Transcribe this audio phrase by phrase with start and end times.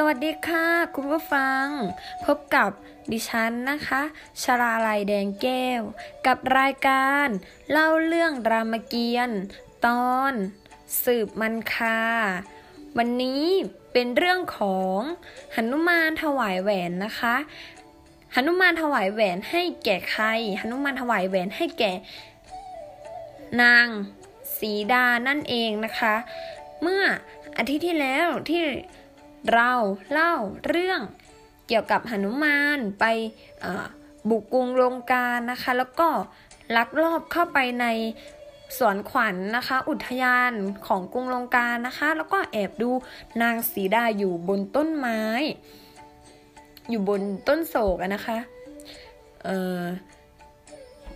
[0.00, 1.64] สวัสดีค่ะ คุณผู้ฟัง
[2.26, 2.70] พบกับ
[3.10, 4.02] ดิฉันนะคะ
[4.42, 5.82] ชลาลัยแดงแก้ว
[6.26, 7.28] กับรายการ
[7.70, 9.42] เล่าเรื่องรามเกียรติ์
[9.86, 10.32] ตอน
[11.04, 12.00] สืบมันคา
[12.98, 13.44] วันนี้
[13.92, 14.98] เป็นเรื่องของ
[15.54, 17.36] หนุมานถวายแหวนนะคะ
[18.34, 20.24] หนุมานถวายแหวนให้แก่ใคร
[20.60, 21.92] หนุมานถวายแหวนให้แก่
[23.62, 23.86] นาง
[24.58, 26.14] สีดานั่นเองนะคะ
[26.82, 27.02] เมื่อ
[27.58, 28.62] อาทิตย์ที่แล้วที่
[29.52, 29.72] เรา
[30.10, 30.34] เล่า
[30.66, 31.00] เรื่อง
[31.68, 33.04] เกี่ยวกับหนุมานไป
[34.28, 36.08] บุกกรุงลงการนะคะ แล้วก็
[36.76, 37.86] ลักลอบเข้าไปใน
[38.78, 40.52] สวนขวัญนนะคะ อุทยาน
[40.86, 42.90] ของกรุงลงการนะคะ แล้วก็แอบดู
[43.42, 45.20] นางสีดาอยู่บนต้นไม้
[46.90, 48.38] อยู่บนต้นโศกนะคะ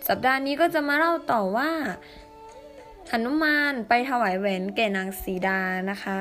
[0.08, 1.70] สัปดาห์นี้ก็จะมาเล่าต่อว่า
[3.10, 6.18] หนุมานไปถวายแหวนแก่นางสีดานะคะ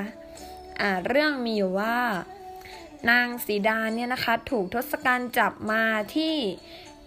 [0.82, 1.96] อ่าเรื่องมีอยู่ว่า
[3.10, 5.84] นางสีดาเนี่ยนะคะถูกทศกัณฐ์จับมา
[6.16, 6.36] ที่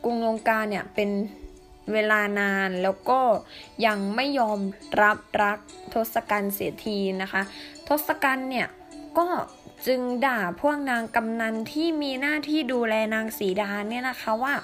[0.04, 1.10] กรุงลงกาเนี่ยเป็น
[1.92, 3.20] เวลานานแล้วก็
[3.86, 4.60] ยังไม่ยอม
[5.02, 5.58] รับรัก
[5.94, 7.42] ทศกัณฐ์เสียทีนะคะ
[7.88, 8.68] ทศกัณฐ์เนี่ย
[9.18, 9.28] ก็
[9.86, 14.54] จึงด่าพวกนางกำนันที่มีหน้าที่ดูแลนางสีดาเนี่ยนะคะว่า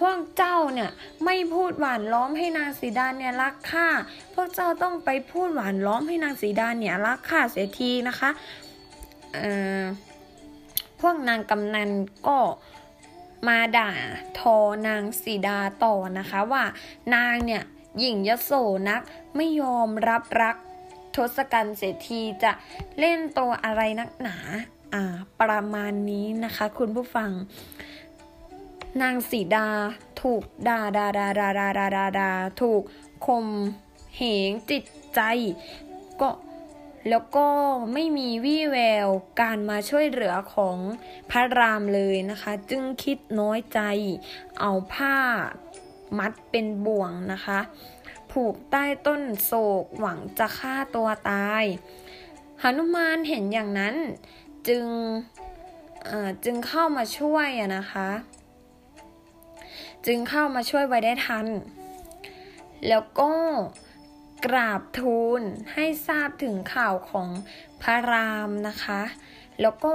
[0.00, 0.90] พวกเจ้าเนี่ย
[1.24, 3.88] ไม่พูดหวานล้อมให้นางสีดาเนี่ยรักข้า
[4.34, 8.30] พวกเจ้าต้องไปพูดหวานล้อมให้นางสีดาเนี่ยรักข้าเสียทีนะคะ
[9.34, 9.82] เอ่อ
[11.00, 11.90] พวกนางกำนัน
[12.28, 12.38] ก็
[13.48, 13.90] มาด่า
[14.38, 16.64] ทอนางสีดาต่อนะคะว่า
[17.14, 17.62] นางเนี่ย
[17.98, 18.50] หญิงยโส
[18.88, 19.02] นัก
[19.36, 20.56] ไม่ยอมรับรัก
[21.16, 22.52] ทศกัณฐ์เสียทีจะ
[22.98, 24.36] เล่นตัวอะไรนักหนา
[24.94, 27.30] อ่า ประมาณนี้นะคะ คุณผู้ฟัง
[29.02, 29.68] นางสีดา
[30.20, 32.30] ถูกด่าด่าด่าด่าด่าด่าด่าดา
[32.60, 32.82] ถูก
[33.26, 33.46] คม
[34.16, 35.20] เหงจิตใจ
[36.20, 36.30] ก็
[37.08, 37.48] แล้วก็
[37.92, 39.08] ไม่มีวี่แวว
[39.40, 40.78] การมาช่วยเหลือของ
[41.30, 43.80] พระรามเลยนะคะ จึงคิดน้อยใจ
[44.60, 45.16] เอาผ้า
[46.18, 47.60] มัดเป็นบ่วงนะคะ
[48.30, 51.64] ผูกใต้ต้นโศกหวังจะฆ่าตัวตาย
[52.62, 53.96] หนุมานเห็นอย่างนั้น
[54.68, 54.84] จึง
[56.44, 58.08] จึงเข้ามาช่วยนะคะ
[60.06, 61.46] จึงเข้ามาช่วยไว้ได้ทัน
[62.88, 63.32] แล้วก็
[64.46, 65.42] กราบทูล
[65.74, 67.28] ให้ทราบถึงข่าวของ
[67.82, 69.02] พระรามนะคะ
[69.60, 69.94] แล้วก็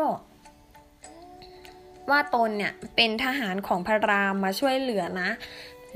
[2.09, 5.29] ว่าตนเนี่ยเป็นทหารของพระรามมาช่วยเหลือนะ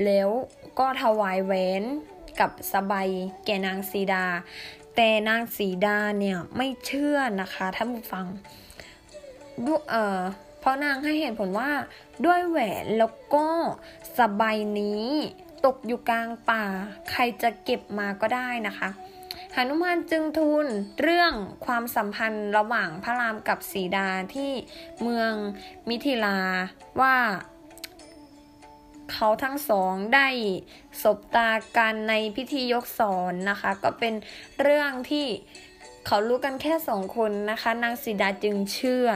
[0.05, 0.29] แล้ว
[0.79, 1.83] ก็ถวายแหวน
[2.39, 3.09] กับสบาย
[3.45, 4.25] แก่นางสีดา
[4.95, 8.25] แต่นางสีดาเนี่ยไม่เชื่อนะคะท่านผู้ฟัง
[9.65, 10.19] ดูเอ่อ
[10.65, 11.71] เพราะนางให้เหตุผลว่า
[12.25, 13.47] ด้วยแหวนแล้วก็
[14.19, 15.07] สบายนี้
[15.65, 16.63] ตกอยู่กลางป่า
[17.09, 18.89] ใครจะเก็บมาก็ได้นะคะ
[19.53, 20.65] หนุมานจึงทูล
[21.01, 21.33] เรื่อง
[21.65, 24.51] ความสัมพันธ์ระหว่างพระรามกับสีดาที่
[25.01, 25.33] เมือง
[25.89, 26.39] มิถิลา
[27.01, 27.15] ว่า
[29.11, 30.27] เขาทั้งสองได้
[31.01, 34.13] สบตากันในพิธียกสอนนะคะ ก็เป็น
[34.61, 35.27] เรื่องที่
[36.05, 39.09] เขารู้กันแค่สองคนนะคะ นางสีดาจึงเชื่อ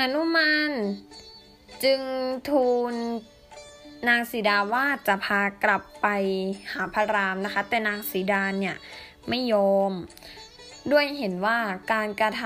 [0.00, 0.72] หนุมาน
[1.84, 2.00] จึง
[2.48, 2.94] ทูล
[4.08, 6.06] นางสีดาว่าจะพากลับไป
[6.72, 8.76] หาพระรามนะคะ แต่นางสีดาเนี่ย
[9.28, 9.92] ไม่ยอม
[10.92, 11.58] ด้วยเห็นว่า
[11.92, 12.44] การกระท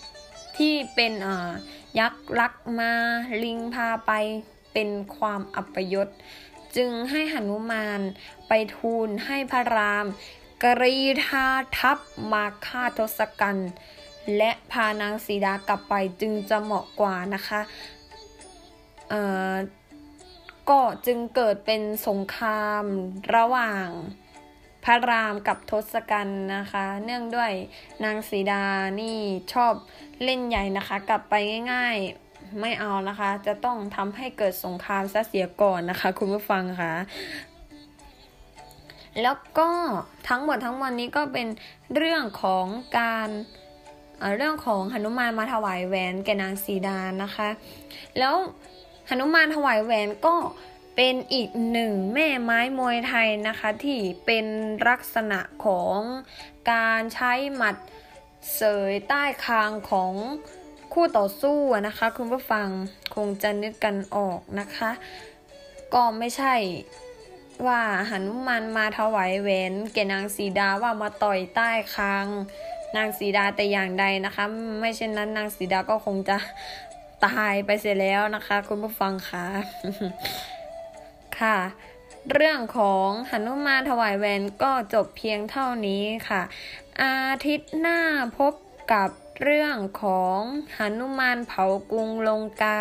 [0.00, 1.12] ำที่เป็น
[1.98, 2.92] ยักษ์ลักมา
[3.44, 4.12] ลิงพาไป
[4.72, 6.08] เป็นความอัปยศ
[6.76, 8.00] จึงให้หนุมาน
[8.48, 10.06] ไปทูลให้พระราม
[10.62, 11.46] กรีธา
[11.78, 11.98] ทัพ
[12.32, 13.70] มาฆ่าทศกัณฐ์
[14.36, 17.60] และพานางสีดากลับไปจึงจะเหมาะกว่านะคะ
[19.08, 19.22] เอ่
[19.52, 19.54] อ
[20.70, 22.84] ก็จึงเกิดเป็นสงคราม
[23.36, 23.86] ระหว่าง
[24.84, 27.52] พระรามกับทศกัณฐ์นะคะ เนื่องด้วย
[28.04, 28.64] นางสีดา
[29.00, 29.18] นี่
[29.52, 29.72] ชอบ
[30.24, 31.34] เล่นใหญ่นะคะ กลับไป
[31.72, 31.96] ง่าย
[32.28, 36.92] ๆไม่เอานะคะ จะต้องทำให้เกิดสงครามซะเสียก่อนนะคะ คุณผู้ฟังคะ
[39.22, 39.70] แล้วก็
[40.28, 41.48] ทั้งหมดทั้งมวลนี้ก็เป็น
[41.96, 42.66] เรื่องของ
[42.98, 43.28] การ
[44.36, 47.48] เรื่องของหนุมานมาถวายแหวนแก่นางสีดานะคะ
[48.18, 48.34] แล้ว
[49.08, 50.34] หนุมานถวายแหวนก็
[50.96, 54.46] เป็นอีกหนึ่งแม่ไม้มวยไทยนะคะที่เป็น
[54.88, 55.98] ลักษณะของ
[56.72, 57.76] การใช้หมัด
[58.54, 60.12] เสยใต้คางของ
[60.92, 62.68] คู่ต่อสู้นะคะ คุณผู้ฟัง
[63.14, 64.90] คงจะนึกกันออกนะคะ
[65.94, 66.54] ก็ไม่ใช่
[67.66, 72.26] ว่าหนุมานมาถวายแหวนแก่นางสีดาว่ามาต่อยใต้คาง
[72.96, 74.44] นางสีดาแต่อย่างใดนะคะ
[74.80, 76.36] ไม่เช่นนั้นนางสีดาก็คงจะ
[77.26, 79.46] ตายไปเสียแล้วนะคะ คุณผู้ฟังคะ
[81.38, 81.58] ค่ะ
[82.32, 86.42] เรื่องของหนุมานถวายแหวนก็จบเพียงเท่านี้ค่ะ
[87.02, 87.16] อา
[87.46, 88.00] ทิตย์หน้า
[88.38, 88.52] พบ
[88.92, 89.08] กับ
[89.42, 90.40] เรื่องของ
[90.76, 92.80] หนุมานเผากรุงลงกา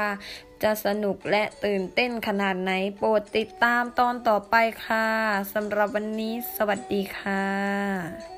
[0.64, 4.56] จะสนุกและตื่นเต้นขนาดไหนโปรดติดตามตอนต่อไป
[4.86, 5.08] ค่ะ
[5.54, 8.37] สำหรับวันนี้สวัสดีค่ะ